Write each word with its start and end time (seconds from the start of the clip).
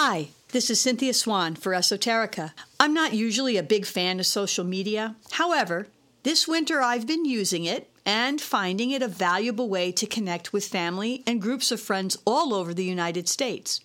Hi, 0.00 0.28
this 0.52 0.70
is 0.70 0.80
Cynthia 0.80 1.12
Swan 1.12 1.56
for 1.56 1.72
Esoterica. 1.72 2.52
I'm 2.78 2.94
not 2.94 3.14
usually 3.14 3.56
a 3.56 3.64
big 3.64 3.84
fan 3.84 4.20
of 4.20 4.26
social 4.26 4.64
media. 4.64 5.16
However, 5.32 5.88
this 6.22 6.46
winter 6.46 6.80
I've 6.80 7.04
been 7.04 7.24
using 7.24 7.64
it 7.64 7.90
and 8.06 8.40
finding 8.40 8.92
it 8.92 9.02
a 9.02 9.08
valuable 9.08 9.68
way 9.68 9.90
to 9.90 10.06
connect 10.06 10.52
with 10.52 10.68
family 10.68 11.24
and 11.26 11.42
groups 11.42 11.72
of 11.72 11.80
friends 11.80 12.16
all 12.24 12.54
over 12.54 12.72
the 12.72 12.84
United 12.84 13.28
States. 13.28 13.80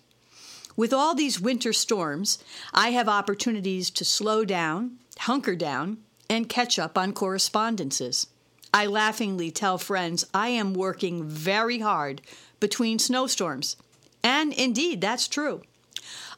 With 0.77 0.93
all 0.93 1.15
these 1.15 1.41
winter 1.41 1.73
storms, 1.73 2.37
I 2.75 2.91
have 2.91 3.09
opportunities 3.09 3.89
to 3.89 4.05
slow 4.05 4.45
down, 4.45 4.99
hunker 5.17 5.55
down, 5.55 5.97
and 6.29 6.47
catch 6.47 6.77
up 6.77 6.95
on 6.95 7.13
correspondences. 7.13 8.27
I 8.71 8.85
laughingly 8.85 9.49
tell 9.49 9.79
friends 9.79 10.27
I 10.31 10.49
am 10.49 10.75
working 10.75 11.23
very 11.23 11.79
hard 11.79 12.21
between 12.59 12.99
snowstorms. 12.99 13.77
And 14.23 14.53
indeed, 14.53 15.01
that's 15.01 15.27
true. 15.27 15.63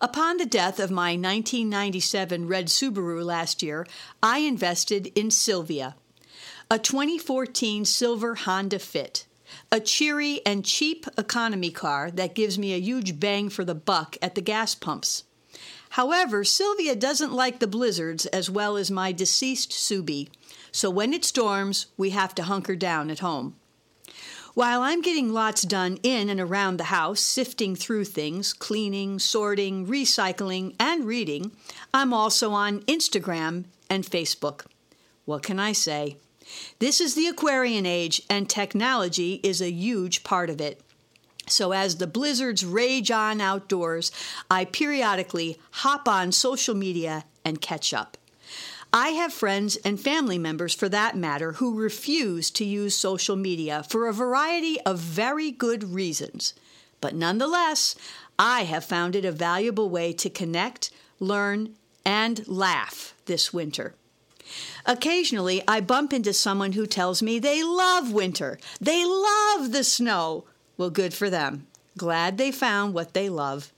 Upon 0.05 0.37
the 0.37 0.45
death 0.45 0.79
of 0.79 0.91
my 0.91 1.13
1997 1.13 2.47
red 2.47 2.67
Subaru 2.67 3.25
last 3.25 3.63
year, 3.63 3.87
I 4.21 4.37
invested 4.37 5.07
in 5.15 5.31
Sylvia, 5.31 5.95
a 6.69 6.77
2014 6.77 7.85
silver 7.85 8.35
Honda 8.35 8.77
Fit, 8.77 9.25
a 9.71 9.79
cheery 9.79 10.41
and 10.45 10.63
cheap 10.63 11.07
economy 11.17 11.71
car 11.71 12.11
that 12.11 12.35
gives 12.35 12.59
me 12.59 12.75
a 12.75 12.79
huge 12.79 13.19
bang 13.19 13.49
for 13.49 13.65
the 13.65 13.73
buck 13.73 14.15
at 14.21 14.35
the 14.35 14.41
gas 14.41 14.75
pumps. 14.75 15.23
However, 15.89 16.43
Sylvia 16.43 16.95
doesn't 16.95 17.33
like 17.33 17.57
the 17.57 17.65
blizzards 17.65 18.27
as 18.27 18.47
well 18.47 18.77
as 18.77 18.91
my 18.91 19.11
deceased 19.11 19.71
Subi, 19.71 20.29
so 20.71 20.91
when 20.91 21.13
it 21.13 21.25
storms, 21.25 21.87
we 21.97 22.11
have 22.11 22.35
to 22.35 22.43
hunker 22.43 22.75
down 22.75 23.09
at 23.09 23.21
home. 23.21 23.55
While 24.55 24.83
I'm 24.83 25.01
getting 25.01 25.33
lots 25.33 25.63
done 25.63 25.97
in 26.01 26.29
and 26.29 26.39
around 26.39 26.77
the 26.77 26.85
house, 26.85 27.19
sifting 27.19 27.75
through 27.75 28.05
things, 28.05 28.53
cleaning, 28.53 29.19
sorting, 29.19 29.85
recycling, 29.85 30.75
and 30.79 31.03
reading, 31.03 31.51
I'm 31.93 32.13
also 32.13 32.51
on 32.51 32.79
Instagram 32.83 33.65
and 33.89 34.05
Facebook. 34.05 34.65
What 35.25 35.43
can 35.43 35.59
I 35.59 35.73
say? 35.73 36.15
This 36.79 37.01
is 37.01 37.15
the 37.15 37.27
Aquarian 37.27 37.85
age, 37.85 38.21
and 38.29 38.49
technology 38.49 39.41
is 39.43 39.61
a 39.61 39.69
huge 39.69 40.23
part 40.23 40.49
of 40.49 40.61
it. 40.61 40.79
So, 41.47 41.73
as 41.73 41.97
the 41.97 42.07
blizzards 42.07 42.63
rage 42.63 43.11
on 43.11 43.41
outdoors, 43.41 44.09
I 44.49 44.63
periodically 44.63 45.59
hop 45.71 46.07
on 46.07 46.31
social 46.31 46.75
media 46.75 47.25
and 47.43 47.59
catch 47.59 47.93
up. 47.93 48.15
I 48.95 49.09
have 49.09 49.33
friends 49.33 49.75
and 49.83 49.99
family 49.99 50.37
members, 50.37 50.73
for 50.73 50.87
that 50.87 51.17
matter, 51.17 51.51
who 51.51 51.75
refuse 51.75 52.49
to 52.51 52.63
use 52.63 52.95
social 52.97 53.35
media 53.35 53.83
for 53.83 54.07
a 54.07 54.13
variety 54.13 54.79
of 54.85 54.99
very 54.99 55.51
good 55.51 55.83
reasons. 55.83 56.53
But 57.01 57.13
nonetheless, 57.13 57.95
I 58.39 58.63
have 58.63 58.85
found 58.85 59.17
it 59.17 59.25
a 59.25 59.33
valuable 59.33 59.89
way 59.89 60.13
to 60.13 60.29
connect, 60.29 60.91
learn, 61.19 61.75
and 62.05 62.47
laugh 62.47 63.13
this 63.25 63.51
winter. 63.51 63.95
Occasionally, 64.85 65.61
I 65.67 65.81
bump 65.81 66.13
into 66.13 66.31
someone 66.31 66.71
who 66.71 66.87
tells 66.87 67.21
me 67.21 67.37
they 67.37 67.63
love 67.63 68.13
winter, 68.13 68.57
they 68.79 69.03
love 69.03 69.73
the 69.73 69.83
snow. 69.83 70.45
Well, 70.77 70.89
good 70.89 71.13
for 71.13 71.29
them. 71.29 71.67
Glad 71.97 72.37
they 72.37 72.49
found 72.49 72.93
what 72.93 73.13
they 73.13 73.27
love. 73.27 73.73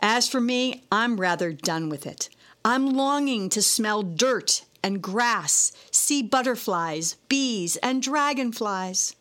As 0.00 0.28
for 0.28 0.40
me, 0.42 0.84
I'm 0.92 1.18
rather 1.18 1.50
done 1.50 1.88
with 1.88 2.06
it. 2.06 2.28
I'm 2.64 2.90
longing 2.90 3.48
to 3.50 3.62
smell 3.62 4.02
dirt 4.02 4.64
and 4.82 5.00
grass, 5.00 5.72
see 5.90 6.22
butterflies, 6.22 7.16
bees, 7.28 7.76
and 7.76 8.02
dragonflies. 8.02 9.16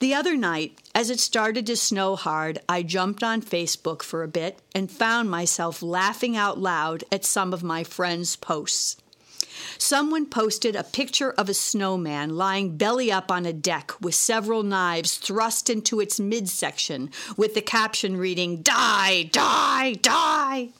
The 0.00 0.14
other 0.14 0.34
night, 0.34 0.78
as 0.94 1.10
it 1.10 1.20
started 1.20 1.66
to 1.66 1.76
snow 1.76 2.16
hard, 2.16 2.58
I 2.68 2.82
jumped 2.82 3.22
on 3.22 3.42
Facebook 3.42 4.02
for 4.02 4.22
a 4.22 4.28
bit 4.28 4.58
and 4.74 4.90
found 4.90 5.30
myself 5.30 5.82
laughing 5.82 6.36
out 6.36 6.58
loud 6.58 7.04
at 7.12 7.24
some 7.24 7.52
of 7.52 7.62
my 7.62 7.84
friends' 7.84 8.34
posts. 8.34 8.96
Someone 9.78 10.26
posted 10.26 10.74
a 10.74 10.84
picture 10.84 11.32
of 11.32 11.48
a 11.48 11.54
snowman 11.54 12.36
lying 12.36 12.76
belly 12.76 13.12
up 13.12 13.30
on 13.30 13.44
a 13.44 13.52
deck 13.52 13.92
with 14.00 14.14
several 14.14 14.62
knives 14.62 15.18
thrust 15.18 15.68
into 15.68 16.00
its 16.00 16.18
midsection, 16.18 17.10
with 17.36 17.54
the 17.54 17.62
caption 17.62 18.16
reading, 18.16 18.62
Die, 18.62 19.24
die, 19.24 19.94
die. 19.94 20.70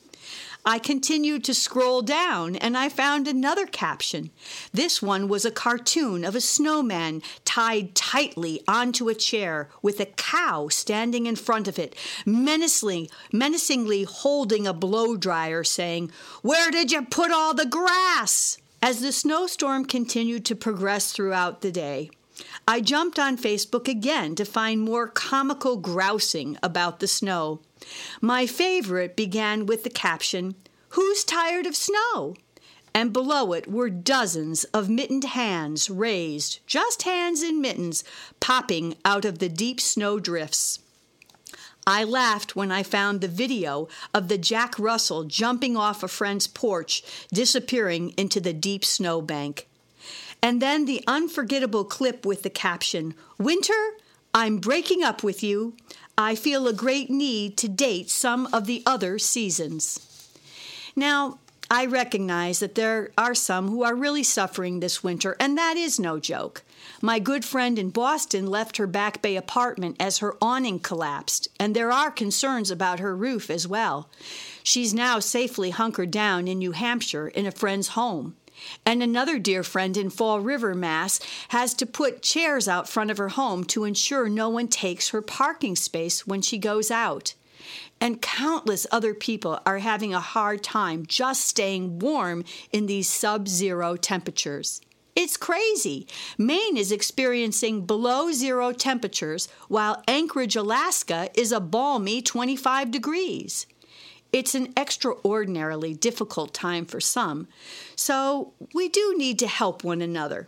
I 0.65 0.77
continued 0.77 1.43
to 1.45 1.55
scroll 1.55 2.03
down 2.03 2.55
and 2.55 2.77
I 2.77 2.87
found 2.87 3.27
another 3.27 3.65
caption. 3.65 4.29
This 4.71 5.01
one 5.01 5.27
was 5.27 5.43
a 5.43 5.51
cartoon 5.51 6.23
of 6.23 6.35
a 6.35 6.41
snowman 6.41 7.23
tied 7.45 7.95
tightly 7.95 8.61
onto 8.67 9.09
a 9.09 9.15
chair 9.15 9.69
with 9.81 9.99
a 9.99 10.05
cow 10.05 10.67
standing 10.67 11.25
in 11.25 11.35
front 11.35 11.67
of 11.67 11.79
it, 11.79 11.95
menacingly, 12.25 13.09
menacingly 13.31 14.03
holding 14.03 14.67
a 14.67 14.73
blow 14.73 15.17
dryer, 15.17 15.63
saying, 15.63 16.11
Where 16.43 16.69
did 16.69 16.91
you 16.91 17.01
put 17.01 17.31
all 17.31 17.55
the 17.55 17.65
grass? 17.65 18.59
As 18.83 19.01
the 19.01 19.11
snowstorm 19.11 19.85
continued 19.85 20.45
to 20.45 20.55
progress 20.55 21.11
throughout 21.11 21.61
the 21.61 21.71
day, 21.71 22.11
I 22.67 22.81
jumped 22.81 23.19
on 23.19 23.37
Facebook 23.37 23.87
again 23.87 24.35
to 24.35 24.45
find 24.45 24.81
more 24.81 25.07
comical 25.07 25.77
grousing 25.77 26.57
about 26.63 26.99
the 26.99 27.07
snow. 27.07 27.61
My 28.21 28.45
favorite 28.45 29.15
began 29.15 29.65
with 29.65 29.83
the 29.83 29.89
caption, 29.89 30.55
Who's 30.89 31.23
tired 31.23 31.65
of 31.65 31.75
snow? 31.75 32.35
And 32.93 33.13
below 33.13 33.53
it 33.53 33.71
were 33.71 33.89
dozens 33.89 34.65
of 34.65 34.89
mittened 34.89 35.23
hands 35.23 35.89
raised, 35.89 36.59
just 36.67 37.03
hands 37.03 37.41
in 37.41 37.61
mittens, 37.61 38.03
popping 38.41 38.95
out 39.05 39.23
of 39.23 39.39
the 39.39 39.47
deep 39.47 39.79
snow 39.79 40.19
drifts. 40.19 40.79
I 41.87 42.03
laughed 42.03 42.55
when 42.55 42.71
I 42.71 42.83
found 42.83 43.21
the 43.21 43.27
video 43.27 43.87
of 44.13 44.27
the 44.27 44.37
Jack 44.37 44.77
Russell 44.77 45.23
jumping 45.23 45.75
off 45.75 46.03
a 46.03 46.07
friend's 46.07 46.47
porch, 46.47 47.03
disappearing 47.33 48.13
into 48.17 48.39
the 48.39 48.53
deep 48.53 48.85
snowbank. 48.85 49.67
And 50.43 50.61
then 50.61 50.85
the 50.85 51.03
unforgettable 51.07 51.85
clip 51.85 52.25
with 52.25 52.43
the 52.43 52.49
caption 52.49 53.13
Winter, 53.37 53.91
I'm 54.33 54.57
breaking 54.57 55.03
up 55.03 55.23
with 55.23 55.43
you. 55.43 55.75
I 56.21 56.35
feel 56.35 56.67
a 56.67 56.73
great 56.73 57.09
need 57.09 57.57
to 57.57 57.67
date 57.67 58.09
some 58.11 58.47
of 58.53 58.65
the 58.65 58.83
other 58.85 59.17
seasons. 59.17 60.29
Now, 60.95 61.39
I 61.69 61.85
recognize 61.85 62.59
that 62.59 62.75
there 62.75 63.11
are 63.17 63.33
some 63.33 63.69
who 63.69 63.83
are 63.83 63.95
really 63.95 64.21
suffering 64.21 64.79
this 64.79 65.03
winter, 65.03 65.35
and 65.39 65.57
that 65.57 65.77
is 65.77 65.99
no 65.99 66.19
joke. 66.19 66.63
My 67.01 67.17
good 67.17 67.43
friend 67.43 67.79
in 67.79 67.89
Boston 67.89 68.45
left 68.45 68.77
her 68.77 68.85
Back 68.85 69.23
Bay 69.23 69.35
apartment 69.35 69.95
as 69.99 70.19
her 70.19 70.35
awning 70.41 70.79
collapsed, 70.79 71.47
and 71.59 71.75
there 71.75 71.91
are 71.91 72.11
concerns 72.11 72.69
about 72.69 72.99
her 72.99 73.15
roof 73.15 73.49
as 73.49 73.67
well. 73.67 74.07
She's 74.61 74.93
now 74.93 75.17
safely 75.19 75.71
hunkered 75.71 76.11
down 76.11 76.47
in 76.47 76.59
New 76.59 76.73
Hampshire 76.73 77.29
in 77.29 77.47
a 77.47 77.51
friend's 77.51 77.89
home. 77.89 78.35
And 78.85 79.01
another 79.01 79.39
dear 79.39 79.63
friend 79.63 79.95
in 79.97 80.09
Fall 80.09 80.39
River, 80.39 80.73
Mass, 80.73 81.19
has 81.49 81.73
to 81.75 81.85
put 81.85 82.21
chairs 82.21 82.67
out 82.67 82.89
front 82.89 83.11
of 83.11 83.17
her 83.17 83.29
home 83.29 83.63
to 83.65 83.83
ensure 83.83 84.29
no 84.29 84.49
one 84.49 84.67
takes 84.67 85.09
her 85.09 85.21
parking 85.21 85.75
space 85.75 86.25
when 86.25 86.41
she 86.41 86.57
goes 86.57 86.91
out. 86.91 87.33
And 87.99 88.21
countless 88.21 88.87
other 88.91 89.13
people 89.13 89.59
are 89.65 89.77
having 89.77 90.13
a 90.13 90.19
hard 90.19 90.63
time 90.63 91.05
just 91.05 91.45
staying 91.45 91.99
warm 91.99 92.43
in 92.71 92.87
these 92.87 93.07
sub 93.07 93.47
zero 93.47 93.95
temperatures. 93.95 94.81
It's 95.15 95.35
crazy. 95.37 96.07
Maine 96.37 96.77
is 96.77 96.91
experiencing 96.91 97.85
below 97.85 98.31
zero 98.31 98.71
temperatures, 98.71 99.49
while 99.67 100.01
Anchorage, 100.07 100.55
Alaska 100.55 101.29
is 101.35 101.51
a 101.51 101.59
balmy 101.59 102.21
25 102.21 102.91
degrees. 102.91 103.67
It's 104.31 104.55
an 104.55 104.73
extraordinarily 104.77 105.93
difficult 105.93 106.53
time 106.53 106.85
for 106.85 107.01
some, 107.01 107.47
so 107.95 108.53
we 108.73 108.87
do 108.87 109.13
need 109.17 109.37
to 109.39 109.47
help 109.47 109.83
one 109.83 110.01
another. 110.01 110.47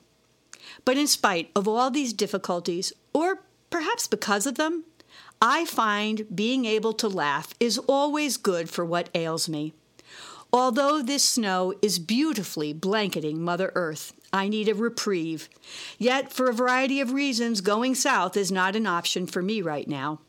But 0.85 0.97
in 0.97 1.07
spite 1.07 1.51
of 1.55 1.67
all 1.67 1.91
these 1.91 2.13
difficulties, 2.13 2.93
or 3.13 3.43
perhaps 3.69 4.07
because 4.07 4.45
of 4.45 4.55
them, 4.55 4.85
I 5.41 5.65
find 5.65 6.25
being 6.33 6.63
able 6.63 6.93
to 6.93 7.09
laugh 7.09 7.53
is 7.59 7.77
always 7.79 8.37
good 8.37 8.69
for 8.69 8.85
what 8.85 9.09
ails 9.13 9.49
me. 9.49 9.73
Although 10.53 11.01
this 11.01 11.25
snow 11.25 11.73
is 11.81 11.99
beautifully 11.99 12.73
blanketing 12.73 13.41
Mother 13.41 13.71
Earth, 13.75 14.13
I 14.31 14.47
need 14.47 14.69
a 14.69 14.75
reprieve. 14.75 15.49
Yet, 15.97 16.31
for 16.31 16.47
a 16.47 16.53
variety 16.53 17.01
of 17.01 17.11
reasons, 17.11 17.59
going 17.59 17.95
south 17.95 18.37
is 18.37 18.51
not 18.51 18.75
an 18.75 18.87
option 18.87 19.27
for 19.27 19.41
me 19.41 19.61
right 19.61 19.87
now. 19.87 20.19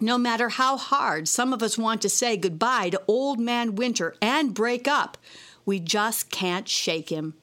No 0.00 0.18
matter 0.18 0.50
how 0.50 0.76
hard 0.76 1.26
some 1.26 1.52
of 1.52 1.62
us 1.62 1.78
want 1.78 2.02
to 2.02 2.08
say 2.08 2.36
goodbye 2.36 2.90
to 2.90 3.02
old 3.08 3.40
man 3.40 3.76
winter 3.76 4.14
and 4.20 4.52
break 4.52 4.86
up, 4.86 5.16
we 5.64 5.80
just 5.80 6.30
can't 6.30 6.68
shake 6.68 7.08
him. 7.08 7.34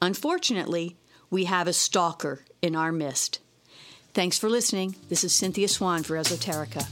Unfortunately, 0.00 0.96
we 1.28 1.44
have 1.44 1.68
a 1.68 1.74
stalker 1.74 2.44
in 2.62 2.74
our 2.74 2.90
midst. 2.90 3.40
Thanks 4.14 4.38
for 4.38 4.48
listening. 4.48 4.96
This 5.08 5.24
is 5.24 5.34
Cynthia 5.34 5.68
Swan 5.68 6.02
for 6.02 6.16
Esoterica. 6.16 6.88